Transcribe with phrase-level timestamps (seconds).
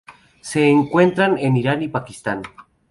[0.41, 2.41] Se encuentra en Irán y Pakistán.